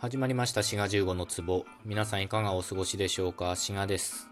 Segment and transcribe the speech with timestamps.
[0.00, 0.62] 始まりました。
[0.62, 1.66] 滋賀15の壺。
[1.84, 3.54] 皆さんいかがお過ごしでしょうか？
[3.54, 4.30] 滋賀です。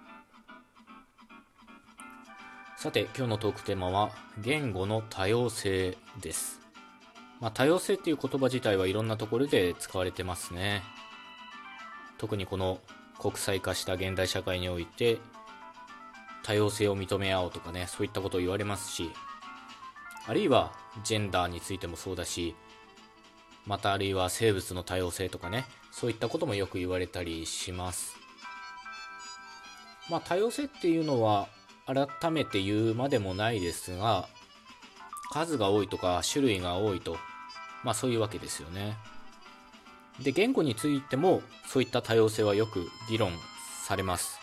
[2.79, 6.63] さて今日のトークテーマは言語の多様性です。
[7.39, 10.83] まあ、多様性っていう言葉自体はいろんなところで使われてますね。
[12.17, 12.81] 特にこの
[13.21, 15.19] 国際化した現代社会において
[16.45, 19.11] 多様性を認め合おうとかねそういったことを言われますし
[20.27, 20.73] あるいは
[21.05, 22.57] ジェンダーについてもそうだし
[23.69, 28.17] またあるいは生物の多様性とかねそういったこともよく言われたりします。
[30.11, 31.49] まあ多様性っていうのは
[31.87, 34.27] 改めて言うまでもないですが
[35.31, 37.19] 数が多いとか種類が多いと
[37.85, 38.97] まあそういうわけですよね。
[40.23, 43.33] で言語についてもそういった多様性はよく議論
[43.87, 44.41] されます。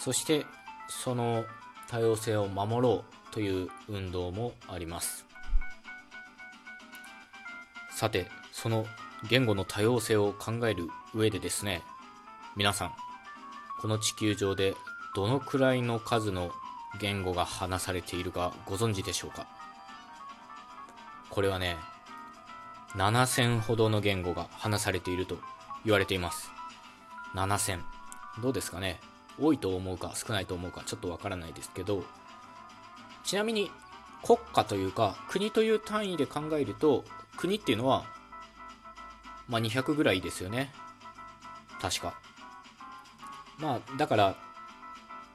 [0.00, 0.44] そして
[0.88, 1.44] その
[1.88, 5.24] 多様性を守ろうという運動もあります。
[8.04, 8.84] さてその
[9.30, 11.80] 言語の多様性を考える上でですね
[12.54, 12.92] 皆さん
[13.80, 14.74] この地球上で
[15.14, 16.50] どのくらいの数の
[17.00, 19.46] 言語が話されているかご存知でしょうか？
[21.30, 21.78] これはね
[22.94, 25.38] 7000ほどの言語が話されていると
[25.86, 26.50] 言われています。
[27.34, 27.80] 7000
[28.42, 29.00] どうですかね？
[29.40, 32.04] 多いと思うか少ないと思うかちょっとわからないですけど。
[33.24, 33.70] ちなみに
[34.22, 37.06] 国家というか国という単位で考えると
[37.44, 38.06] 国っていうのは
[39.48, 40.72] まあ200ぐらいですよね。
[41.78, 42.18] 確か。
[43.58, 44.36] まあだから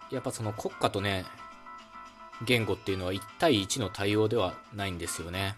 [0.09, 1.25] やっぱその国家とね
[2.43, 5.55] 言語っていうのは1対1の対応ではないんですよね。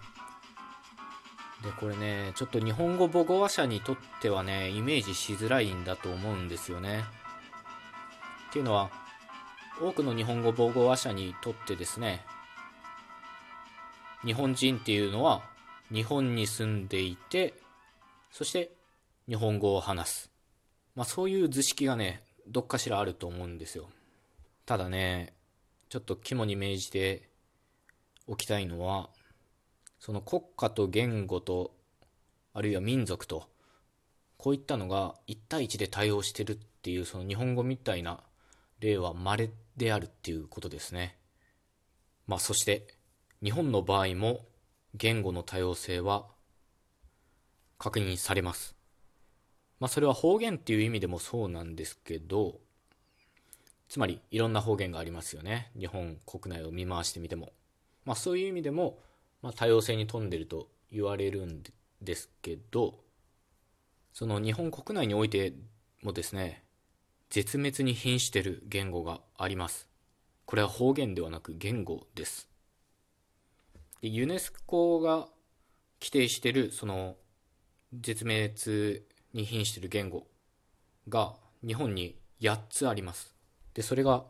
[1.63, 7.05] でこれねちょっと日本語母語話者にとってはねイメージしづらいんだと思うんですよね。
[8.49, 8.91] っていうのは
[9.81, 12.25] 多くの日本語母語話者にとってですね
[14.25, 15.49] 日本人っていうのは
[15.94, 17.53] 日本に住んでいて
[18.31, 18.72] そして
[19.28, 20.31] 日本語を話す
[20.95, 23.89] まあそういう図式がねどっかしらあると思うんですよ
[24.66, 25.33] ただね
[25.89, 27.30] ちょっと肝に銘じて
[28.27, 29.10] おきたいのは
[29.99, 31.71] その国家と言語と
[32.54, 33.44] あるいは民族と
[34.38, 38.21] こういったのが1対1で対応してるっていうその日本語みたいな
[38.80, 41.15] 例は稀であるっていうことですね。
[42.26, 42.88] まあそして
[43.44, 44.39] 日本の場合も
[44.95, 46.25] 言語の多様性は
[47.77, 48.75] 確認されます。
[49.79, 52.59] まあそれは方言っていう意味でもそうなんですけど
[53.89, 55.71] つまりいろんな方言がありますよね。
[55.77, 57.53] 日本国内を見回してみても。
[58.05, 58.99] まあそういう意味でも
[59.41, 61.63] まあ、多様性に富んでると言われるん
[62.02, 62.95] ですけど
[64.13, 65.53] その日本国内において
[66.03, 66.63] もですね
[67.29, 69.87] 絶滅に瀕してる言語があります
[70.45, 72.49] これは方言ではなく言語です
[74.02, 75.28] でユネスコが
[76.00, 77.16] 規定してるその
[77.94, 79.04] 絶滅
[79.34, 80.28] に瀕してる言語
[81.10, 81.36] が
[81.66, 83.36] 日本に8つあります
[83.73, 84.23] でそれが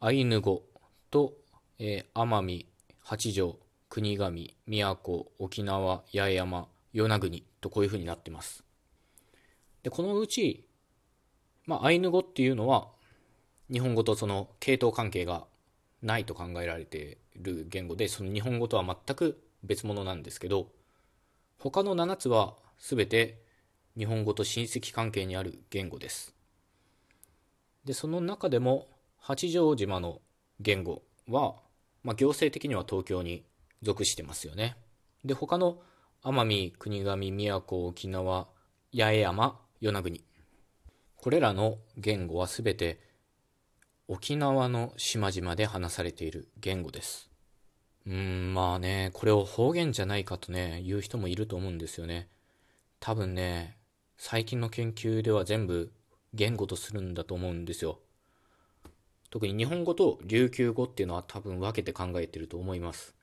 [0.00, 0.62] アイヌ語
[1.10, 1.34] と、
[1.78, 2.66] えー、奄美
[3.00, 3.58] 八条
[3.90, 8.62] 国神、宮古、沖縄、八重山、与那国とこういうふうになってます。
[9.82, 10.68] で、このうち、
[11.66, 12.86] まあ、アイヌ語っていうのは、
[13.68, 15.44] 日本語とその系統関係が
[16.02, 20.68] ないと考えられている言語で、その日本語とは全く別物なんですけど、
[21.58, 23.42] 他の7つは全て
[23.96, 26.34] 日本語と親戚関係にある言語です。
[27.84, 30.20] で、その中でも八丈島の
[30.60, 31.54] 言語は、
[32.02, 33.44] まあ、行政的には東京に
[33.82, 34.76] 属してますよね。
[35.24, 35.78] で、他の
[36.22, 38.48] 奄美、国頭、宮古、沖縄、
[38.94, 40.24] 八重山、与那国。
[41.16, 43.00] これらの言語はすべて
[44.12, 47.30] 沖縄の島々で話されている言語です。
[48.08, 52.28] うん、まあね、これを方言じゃないかとね、言う人もいると思うんですよね。
[52.98, 53.76] 多分ね、
[54.18, 55.92] 最近の研究では全部
[56.34, 58.00] 言語とするんだと思うんですよ。
[59.30, 63.14] 特に日本語と琉球語っていうのは多分分けて考えてると思います。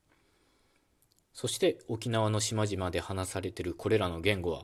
[1.34, 4.64] そして沖縄の島々で話されているこれらの言語は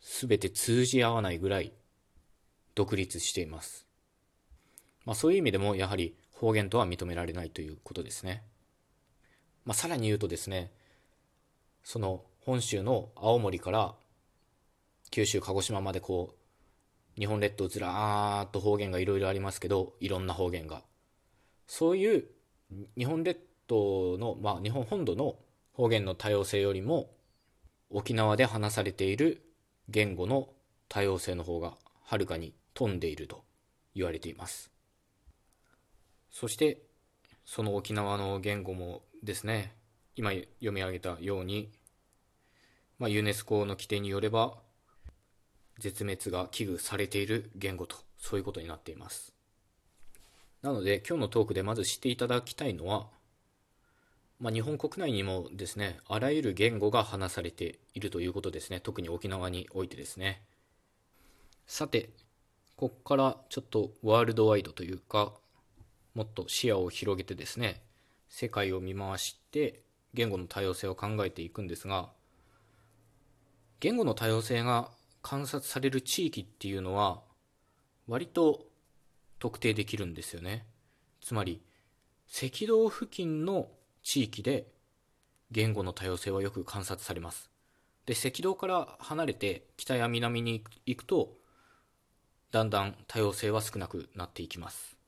[0.00, 1.72] 全て通じ合わないぐらい
[2.74, 3.86] 独立しています。
[5.04, 8.42] まあ、そういう意味でもやはり方言とは認められないということですね。
[9.64, 10.72] まあ、さらに言うとですね、
[11.82, 13.94] その本州の青森から
[15.10, 16.34] 九州、鹿児島までこ
[17.16, 20.82] う、日本列島ずらーっと方言がいろいろありますけど、いろんな方言が。
[21.66, 22.24] そういう
[22.96, 25.36] 日本列島の、まあ、日本本土の
[25.72, 27.10] 方言の多様性よりも
[27.90, 29.42] 沖縄で話されている
[29.88, 30.48] 言語の
[30.88, 31.74] 多様性の方が
[32.04, 33.44] はるかに富んでいると
[33.94, 34.70] 言われています
[36.30, 36.82] そして
[37.44, 39.74] その沖縄の言語もですね
[40.16, 41.70] 今読み上げたように、
[42.98, 44.54] まあ、ユネスコの規定によれば
[45.78, 49.34] 絶滅が危惧されている言語とそういうことになっています。
[50.62, 53.06] なので今日のトークでまず知っていただきたいのは、
[54.38, 58.80] まあ、日本国内にもですねあらゆる言語が話されているということですね。
[58.80, 60.42] 特に沖縄においてですね。
[61.66, 62.10] さて
[62.76, 65.32] ここからちょっとワールドワイドというか
[66.14, 67.82] もっと視野を広げてですね
[68.28, 69.82] 世界を見回して
[70.14, 72.10] 言語の多様性を考えていくんですが
[73.80, 74.90] 言語の多様性が
[75.22, 77.22] 観察される地域っていうのは
[78.06, 78.66] 割と
[79.38, 80.66] 特定できるんですよね。
[81.22, 81.62] つまり
[82.30, 83.68] 赤道付近の
[84.02, 84.66] 地域で
[85.50, 87.50] 言語の多様性はよく観察されます。
[88.06, 91.34] で赤道から離れて北や南に行くと
[92.50, 94.99] だんだん多様性は少なくなっていきます。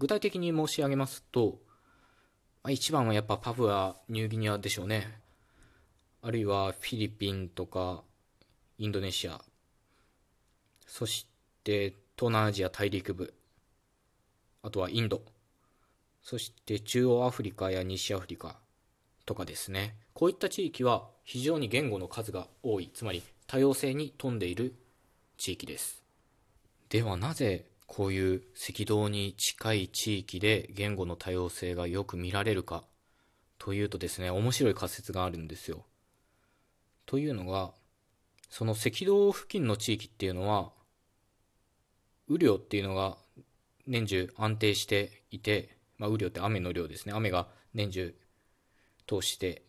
[0.00, 1.58] 具体的に申し上げますと
[2.70, 5.20] 一番はやっぱパブアニューギニアでしょうね。
[6.22, 8.02] あるいはフィリピンとか
[8.78, 9.42] インドネシア。
[10.86, 11.26] そし
[11.64, 13.34] て東南アジア大陸部。
[14.62, 15.20] あとはインド。
[16.22, 18.56] そして中央アフリカや西アフリカ
[19.26, 19.96] とかですね。
[20.14, 22.90] こういった地域は非常に言語の数が多い。
[22.94, 24.74] つまり多様性に富んでいる
[25.36, 26.02] 地域です。
[26.88, 32.84] ではなぜこういう赤道に近い地域で言語の多様性がよく見られるか。
[33.58, 35.84] というとですね面白い仮説があるんですよ。
[37.04, 37.72] というのが
[38.48, 40.70] その赤道付近の地域っていうのは
[42.28, 43.16] 雨量っていうのが
[43.88, 47.12] 年中安定していて、まあ、雨量って雨の量ですね。
[47.12, 48.14] 雨が年中
[49.08, 49.64] 通して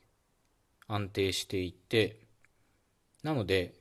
[0.88, 2.19] 安定していて
[3.23, 3.73] なので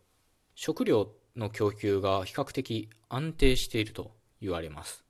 [0.54, 4.19] 食料の供給が比較的安定していると。
[4.40, 5.04] 言われます。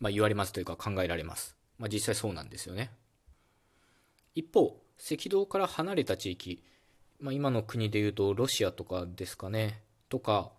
[0.00, 1.56] まあ、言われますというか考えられます。
[1.78, 2.90] まあ、実際そうなんですよね。
[4.34, 6.62] 一方、赤道から離れた地域、
[7.20, 10.52] まあ、今の国でいうとロシアとかですかね、とか、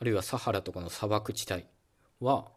[0.00, 1.64] あるいはサハラとかの砂漠地帯
[2.20, 2.50] は、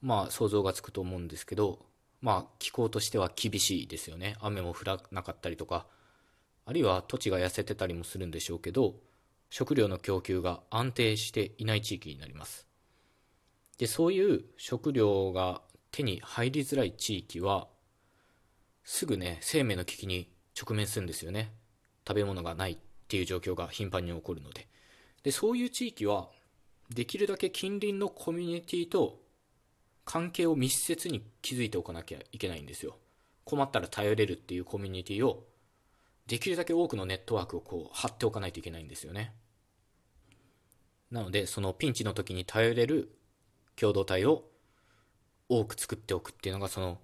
[0.00, 1.78] まあ想像がつくと思うんですけど、
[2.20, 4.36] まあ気候としては厳しいですよね。
[4.40, 5.86] 雨も降らなかったりとか、
[6.64, 8.94] あるいは土地が痩せてたりもするんでしょうけど、
[9.52, 12.66] 食料の供給が安定していない地域になります。
[13.76, 15.60] で、そういう食料が
[15.90, 17.68] 手に入りづらい地域は、
[18.82, 21.52] すぐね、生命の危機に直面するんですよね。
[22.08, 22.78] 食べ物がないっ
[23.08, 24.68] ていう状況が頻繁に起こるので。
[25.22, 26.30] で、そういう地域は、
[26.88, 29.20] できるだけ近隣のコミュニティと
[30.06, 32.96] 関係を密接に築いておかなきゃいけないんですよ。
[33.44, 35.46] 困ったら頼れるっていうコミュニティを、
[36.32, 39.34] できるだけ多くのネットワークをこう張っておかないといけないんですよね。
[41.10, 43.14] なので、そのピンチの時に頼れる
[43.76, 44.44] 共同体を
[45.50, 46.96] 多く作っておくっていうのが、その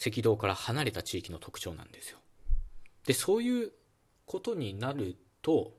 [0.00, 2.18] 赤道から離れた地域の特徴なんですよ。
[3.06, 3.72] で、そういう
[4.24, 5.76] ことになると、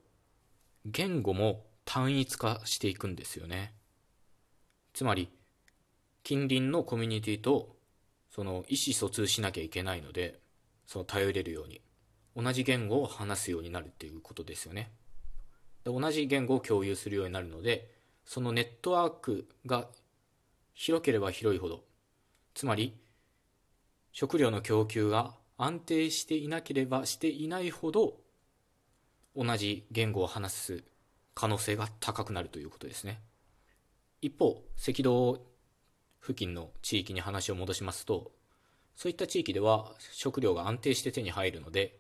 [0.85, 3.73] 言語も単一化していくんですよね。
[4.93, 5.31] つまり、
[6.21, 7.75] 近隣のコミュニティと、
[8.29, 10.39] その意思疎通しなきゃいけないので、
[10.85, 11.81] その頼れるように、
[12.35, 14.91] 同じ言語を話すようになるっていうことですよね。
[15.83, 17.91] で同じ言語を共有するようになるので、
[18.25, 19.87] そのネットワークが
[20.73, 21.83] 広ければ広いほど、
[22.53, 22.97] つまり、
[24.11, 28.17] 食料の供給が安定していなければしていないほど、
[29.35, 30.83] 同じ言語を話す
[31.33, 33.21] 可能性が高くなるということですね。
[34.21, 35.45] 一方、赤道
[36.21, 38.31] 付近の地域に話を戻しますと、
[38.95, 41.99] そういった地域では食料が安定して手に入るので、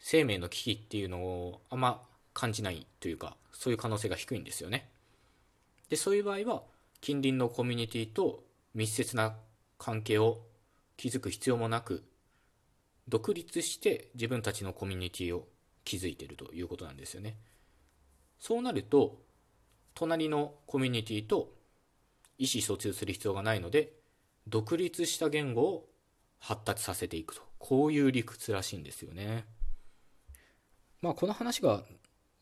[0.00, 2.02] 生命の危機っていうのをあんま
[2.32, 4.90] 感じないというか、そういう可能性が低いんですよね。
[5.88, 6.62] で、そういう場合は、
[7.00, 9.36] 近隣のコミュニティと密接な
[9.78, 10.42] 関係を
[10.96, 12.04] 築く必要もなく、
[13.08, 15.48] 独立して自分たちのコミュニティを
[15.84, 17.36] 築いているということなんですよね。
[18.38, 19.22] そうなると、
[19.94, 21.52] 隣のコミュニティと
[22.38, 23.92] 意思疎通する必要がないので、
[24.46, 25.88] 独立した言語を
[26.38, 27.42] 発達させていくと。
[27.58, 29.44] こういう理屈らしいんですよね。
[31.02, 31.82] まあ、この話が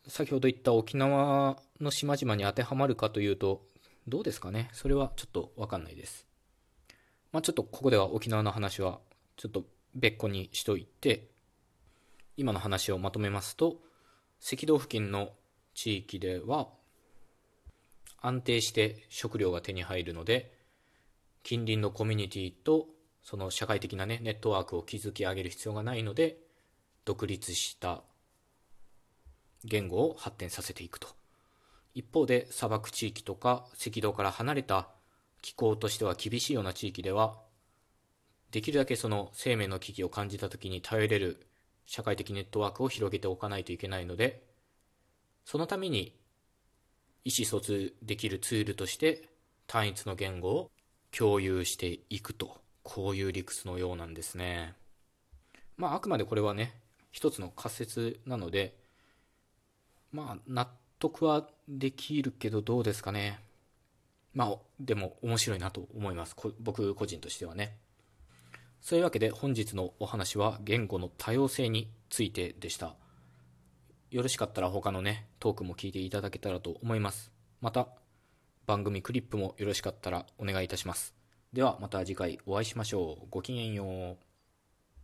[0.07, 3.63] 先ほど言った沖縄の島々に当てはまるかというと、
[4.09, 4.69] どうですかね？
[4.73, 6.27] それはちょっとわかんないです。
[7.31, 9.01] まあ、ちょっとここでは沖縄の話は
[9.37, 11.29] ちょっと別個にしといて、
[12.37, 13.77] 今の話をまとめますと、
[14.41, 15.31] 赤道付近の
[15.75, 16.69] 地域では
[18.21, 20.53] 安定して食料が手に入るので、
[21.43, 22.87] 近隣のコミュニティと
[23.23, 26.39] その社会的なね、ネットワークを築き上げる必要がないので、
[27.05, 28.03] 独立した
[29.65, 31.09] 言語を発展させていくと。
[31.95, 34.89] 一方で砂漠地域とか赤道から離れた
[35.43, 37.39] 気候としては厳しいような地域では、
[38.51, 41.47] できるだけその生命の危機を感じた時に頼れる
[41.87, 44.43] 社会的ネットワークを広げておかないといけないので、
[45.45, 46.15] そのために
[47.25, 49.29] 意思疎通できるツールとして
[49.67, 50.71] 単一の言語を
[51.11, 54.75] 共有していくとこういう理屈のようなんですね
[55.77, 56.75] まああくまでこれはね
[57.11, 58.77] 一つの仮説なので
[60.13, 63.41] まあ納得はできるけどどうですかね。
[64.35, 66.37] まあでも面白いなと思います。
[66.61, 67.77] 僕個人としてはね。
[68.81, 72.95] そういうわけで本日のお話は言語の多様性についてでした。
[74.11, 77.33] よろしかったら他のねトークも聞いていただけたらと思います。
[77.61, 77.89] また
[78.67, 81.15] 番組クリップもよろしかったらお願いいたします。
[81.53, 83.27] ではまた次回お会いしましょう。
[83.31, 84.28] ごきげんよう。